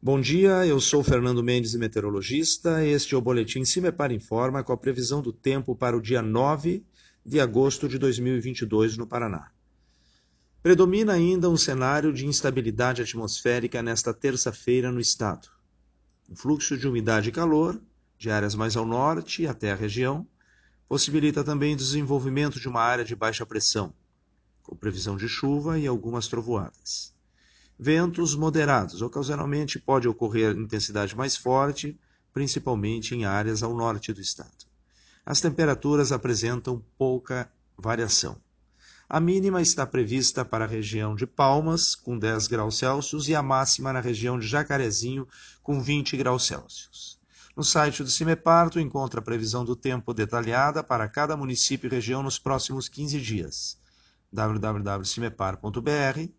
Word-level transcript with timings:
Bom 0.00 0.20
dia, 0.20 0.64
eu 0.64 0.80
sou 0.80 1.02
Fernando 1.02 1.42
Mendes, 1.42 1.74
meteorologista. 1.74 2.86
Este 2.86 3.16
é 3.16 3.18
o 3.18 3.20
boletim 3.20 3.64
Cimepar 3.64 4.12
Informa 4.12 4.62
com 4.62 4.72
a 4.72 4.76
previsão 4.76 5.20
do 5.20 5.32
tempo 5.32 5.74
para 5.74 5.96
o 5.96 6.00
dia 6.00 6.22
9 6.22 6.86
de 7.26 7.40
agosto 7.40 7.88
de 7.88 7.98
2022 7.98 8.96
no 8.96 9.08
Paraná. 9.08 9.50
Predomina 10.62 11.14
ainda 11.14 11.50
um 11.50 11.56
cenário 11.56 12.12
de 12.12 12.24
instabilidade 12.26 13.02
atmosférica 13.02 13.82
nesta 13.82 14.14
terça-feira 14.14 14.92
no 14.92 15.00
estado. 15.00 15.48
Um 16.30 16.36
fluxo 16.36 16.78
de 16.78 16.86
umidade 16.86 17.30
e 17.30 17.32
calor, 17.32 17.82
de 18.16 18.30
áreas 18.30 18.54
mais 18.54 18.76
ao 18.76 18.86
norte 18.86 19.48
até 19.48 19.72
a 19.72 19.74
região, 19.74 20.24
possibilita 20.88 21.42
também 21.42 21.74
o 21.74 21.76
desenvolvimento 21.76 22.60
de 22.60 22.68
uma 22.68 22.82
área 22.82 23.04
de 23.04 23.16
baixa 23.16 23.44
pressão, 23.44 23.92
com 24.62 24.76
previsão 24.76 25.16
de 25.16 25.28
chuva 25.28 25.76
e 25.76 25.88
algumas 25.88 26.28
trovoadas. 26.28 27.17
Ventos 27.78 28.34
moderados. 28.34 29.02
Ocasionalmente 29.02 29.78
pode 29.78 30.08
ocorrer 30.08 30.56
intensidade 30.56 31.16
mais 31.16 31.36
forte, 31.36 31.96
principalmente 32.32 33.14
em 33.14 33.24
áreas 33.24 33.62
ao 33.62 33.72
norte 33.72 34.12
do 34.12 34.20
estado. 34.20 34.66
As 35.24 35.40
temperaturas 35.40 36.10
apresentam 36.10 36.82
pouca 36.98 37.48
variação. 37.76 38.36
A 39.08 39.20
mínima 39.20 39.62
está 39.62 39.86
prevista 39.86 40.44
para 40.44 40.64
a 40.64 40.68
região 40.68 41.14
de 41.14 41.26
Palmas, 41.26 41.94
com 41.94 42.18
10 42.18 42.48
graus 42.48 42.78
Celsius, 42.78 43.28
e 43.28 43.34
a 43.34 43.42
máxima 43.42 43.92
na 43.92 44.00
região 44.00 44.38
de 44.38 44.46
Jacarezinho, 44.46 45.26
com 45.62 45.80
20 45.80 46.16
graus 46.16 46.46
Celsius. 46.46 47.18
No 47.56 47.62
site 47.62 48.02
do 48.02 48.10
CIMEPAR, 48.10 48.70
encontra 48.76 49.20
a 49.20 49.22
previsão 49.22 49.64
do 49.64 49.76
tempo 49.76 50.12
detalhada 50.12 50.82
para 50.82 51.08
cada 51.08 51.36
município 51.36 51.86
e 51.86 51.90
região 51.90 52.22
nos 52.22 52.38
próximos 52.38 52.88
15 52.88 53.20
dias. 53.20 53.78
www.cimepar.br 54.32 56.38